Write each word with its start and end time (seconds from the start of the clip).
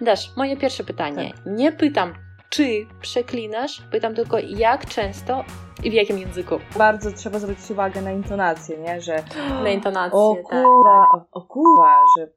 Dasz, 0.00 0.36
moje 0.36 0.56
pierwsze 0.56 0.84
pytanie. 0.84 1.32
Tak. 1.34 1.46
Nie 1.46 1.72
pytam, 1.72 2.14
czy 2.50 2.86
przeklinasz, 3.00 3.82
pytam 3.90 4.14
tylko 4.14 4.38
jak 4.38 4.86
często 4.86 5.44
i 5.84 5.90
w 5.90 5.92
jakim 5.92 6.18
języku. 6.18 6.58
Bardzo 6.76 7.12
trzeba 7.12 7.38
zwrócić 7.38 7.70
uwagę 7.70 8.02
na 8.02 8.12
intonację, 8.12 8.78
nie? 8.78 9.00
Że 9.00 9.22
na 9.62 9.70
intonację, 9.70 10.18
o 10.18 10.34
tak. 10.34 10.62
kurwa, 10.62 11.06
o, 11.12 11.26
o 11.32 11.42
kurwa, 11.42 11.96
że 12.18 12.28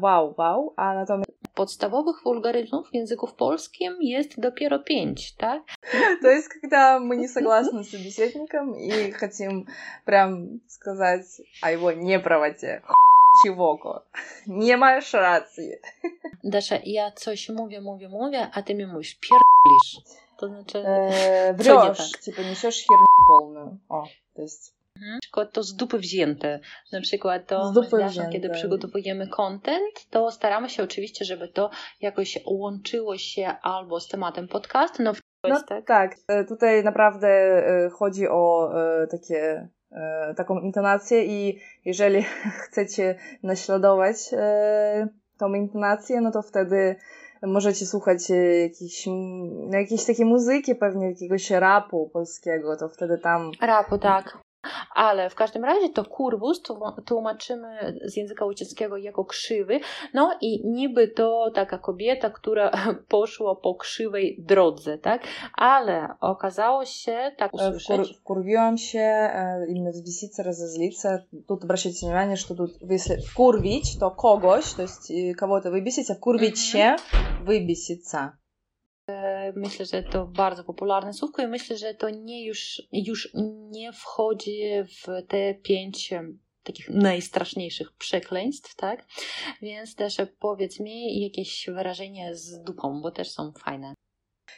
wow, 0.00 0.34
wow, 0.38 0.74
a 0.76 0.94
natomiast 0.94 1.40
podstawowych 1.54 2.16
wulgaryzmów 2.24 2.90
w 2.90 2.94
języku 2.94 3.28
polskim 3.36 3.96
есть 4.00 4.40
dopiero 4.40 4.78
pięć, 4.78 5.36
так? 5.36 5.62
То 6.22 6.28
есть, 6.28 6.48
когда 6.48 6.98
мы 6.98 7.16
не 7.16 7.28
согласны 7.28 7.84
с 7.84 7.90
собеседником 7.90 8.74
и 8.74 9.10
хотим 9.10 9.66
прям 10.04 10.60
сказать 10.68 11.26
о 11.62 11.70
его 11.70 11.92
неправоте, 11.92 12.82
чего 13.44 14.02
nie 14.46 14.76
masz 14.76 15.12
racji. 15.12 15.72
Dasza, 16.44 16.76
ja 16.84 17.10
coś 17.10 17.48
mówię, 17.48 17.80
mówię, 17.80 18.08
mówię, 18.08 18.50
a 18.52 18.62
ty 18.62 18.74
mi 18.74 18.86
mówisz 18.86 19.14
pierdolisz. 19.14 20.20
To 20.36 20.48
znaczy, 20.48 20.78
e, 20.78 21.54
wrешь, 21.54 22.12
tak? 22.12 22.20
типа 22.20 22.42
несешь 22.42 22.86
херню 22.86 23.06
полную. 23.28 23.78
O, 23.88 24.04
to 24.34 24.42
jest 24.42 24.80
na 25.00 25.18
przykład 25.20 25.52
to 25.52 25.62
z 25.62 25.74
dupy 25.74 25.98
wzięte. 25.98 26.60
Na 26.92 27.00
przykład 27.00 27.46
to 27.46 27.64
z 27.64 27.72
dupy 27.72 28.04
wzięte. 28.04 28.32
kiedy 28.32 28.50
przygotowujemy 28.50 29.28
content, 29.28 30.10
to 30.10 30.30
staramy 30.30 30.70
się 30.70 30.82
oczywiście, 30.82 31.24
żeby 31.24 31.48
to 31.48 31.70
jakoś 32.00 32.38
łączyło 32.46 33.18
się 33.18 33.54
albo 33.62 34.00
z 34.00 34.08
tematem 34.08 34.48
podcastu, 34.48 35.02
no, 35.02 35.12
no 35.44 35.62
tak? 35.62 35.86
tak. 35.86 36.16
Tutaj 36.48 36.84
naprawdę 36.84 37.28
e, 37.28 37.90
chodzi 37.90 38.28
o 38.28 38.72
e, 39.02 39.06
takie 39.06 39.68
taką 40.35 40.59
intonację 40.59 41.25
i 41.25 41.59
jeżeli 41.85 42.23
chcecie 42.63 43.15
naśladować 43.43 44.17
tą 45.37 45.53
intonację, 45.53 46.21
no 46.21 46.31
to 46.31 46.41
wtedy 46.41 46.95
możecie 47.41 47.85
słuchać 47.85 48.29
jakiejś, 48.63 49.07
jakiejś 49.71 50.05
takiej 50.05 50.25
muzyki, 50.25 50.75
pewnie 50.75 51.09
jakiegoś 51.09 51.51
rapu 51.51 52.09
polskiego, 52.13 52.77
to 52.77 52.89
wtedy 52.89 53.17
tam... 53.17 53.51
Rapu, 53.61 53.97
tak. 53.97 54.37
Ale 54.94 55.30
w 55.30 55.34
każdym 55.34 55.64
razie 55.64 55.88
to 55.88 56.04
kurwus 56.04 56.62
tłumaczymy 57.06 57.98
z 58.04 58.16
języka 58.16 58.44
łacińskiego 58.46 58.96
jako 58.96 59.24
krzywy, 59.24 59.80
no 60.14 60.38
i 60.40 60.66
niby 60.66 61.08
to 61.08 61.50
taka 61.54 61.78
kobieta, 61.78 62.30
która 62.30 62.70
poszła 63.08 63.54
po 63.54 63.74
krzywej 63.74 64.36
drodze, 64.38 64.98
tak? 64.98 65.22
Ale 65.56 66.08
okazało 66.20 66.84
się, 66.84 67.32
tak 67.36 67.54
usłyszeć... 67.54 68.18
Wkurwiłam 68.18 68.78
się, 68.78 69.30
именно 69.68 69.90
взбеситься, 69.90 70.42
разозлиться. 70.42 71.24
Тут 71.48 71.64
обращайте 71.64 72.06
внимание, 72.06 72.36
что 72.36 72.54
тут 72.54 72.70
если 72.90 73.16
вкурвить, 73.16 73.98
то 74.00 74.10
когось, 74.10 74.74
то 74.74 74.82
есть 74.82 75.12
кого-то 75.38 75.70
выбесить, 75.70 76.10
а 76.10 76.14
вкурвить 76.14 76.58
się, 76.60 76.96
выбеситься. 77.44 78.32
myślę, 79.55 79.85
że 79.85 80.03
to 80.03 80.27
bardzo 80.27 80.63
popularne 80.63 81.13
słówko 81.13 81.41
i 81.41 81.47
myślę, 81.47 81.77
że 81.77 81.93
to 81.93 82.09
nie 82.09 82.45
już, 82.45 82.81
już 82.91 83.29
nie 83.71 83.93
wchodzi 83.93 84.61
w 84.83 85.27
te 85.27 85.53
pięć 85.53 86.13
takich 86.63 86.89
najstraszniejszych 86.89 87.91
przekleństw, 87.91 88.75
tak? 88.75 89.05
Więc 89.61 89.95
też 89.95 90.17
powiedz 90.39 90.79
mi 90.79 91.21
jakieś 91.23 91.69
wyrażenie 91.69 92.35
z 92.35 92.63
dupą, 92.63 93.01
bo 93.01 93.11
też 93.11 93.31
są 93.31 93.51
fajne. 93.51 93.93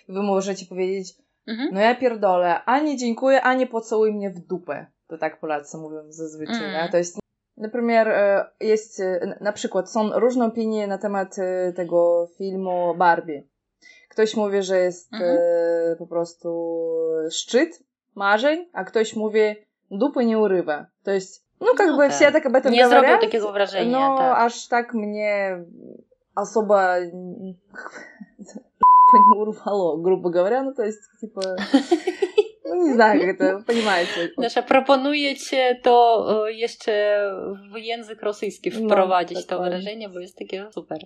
Wy 0.09 0.23
możecie 0.23 0.65
powiedzieć, 0.65 1.13
mhm. 1.47 1.69
no 1.73 1.79
ja 1.79 1.95
pierdolę, 1.95 2.63
ani 2.63 2.97
dziękuję, 2.97 3.41
ani 3.41 3.67
pocałuj 3.67 4.13
mnie 4.13 4.29
w 4.29 4.39
dupę. 4.39 4.87
To 5.07 5.17
tak 5.17 5.39
Polacy 5.39 5.77
mówią 5.77 5.97
zazwyczaj. 6.09 6.63
Mm. 6.63 6.91
To 6.91 6.97
jest 6.97 7.19
na 7.57 7.69
e, 7.89 8.45
jest, 8.59 8.99
e, 8.99 9.37
na 9.41 9.51
przykład 9.51 9.91
są 9.91 10.19
różne 10.19 10.45
opinie 10.45 10.87
na 10.87 10.97
temat 10.97 11.39
e, 11.39 11.73
tego 11.73 12.27
filmu 12.37 12.95
Barbie. 12.97 13.43
Ktoś 14.10 14.36
mówi, 14.36 14.62
że 14.62 14.78
jest 14.78 15.12
mhm. 15.12 15.38
e, 15.40 15.96
po 15.96 16.06
prostu 16.06 16.78
szczyt 17.30 17.82
marzeń, 18.14 18.68
a 18.72 18.84
ktoś 18.84 19.16
mówi 19.16 19.54
dupy 19.90 20.24
nie 20.24 20.38
urywa. 20.38 20.86
To 21.04 21.10
jest, 21.10 21.44
no 21.60 21.66
как 21.76 21.86
no 21.86 21.96
бы 21.96 22.08
tak. 22.08 22.12
все 22.12 22.32
так 22.32 22.46
об 22.46 22.54
этом 22.54 22.72
nie 22.72 22.82
говорят. 22.82 23.02
Nie 23.02 23.08
zrobił 23.08 23.20
takiego 23.20 23.52
wrażenia, 23.52 24.08
no, 24.08 24.18
tak. 24.18 24.38
aż 24.38 24.68
tak 24.68 24.94
mnie 24.94 25.64
особо 26.34 26.98
не 29.12 29.36
урвало, 29.36 29.96
грубо 29.96 30.30
говоря, 30.30 30.62
ну 30.62 30.74
то 30.74 30.82
есть, 30.82 31.00
типа, 31.20 31.40
no 32.64 32.74
nie 32.74 32.94
znam 32.94 33.18
jak 33.18 33.38
to, 33.38 33.62
понимаете. 33.66 34.30
Nasza 34.38 34.62
proponuje 34.62 35.36
cię 35.36 35.80
to 35.82 36.48
jeszcze 36.48 37.24
w 37.72 37.76
język 37.76 38.22
rosyjski 38.22 38.70
wprowadzić 38.70 39.38
no, 39.38 39.44
to 39.56 39.62
wrażenie, 39.62 40.08
bo 40.08 40.20
jest 40.20 40.38
takie 40.38 40.66
super. 40.70 40.98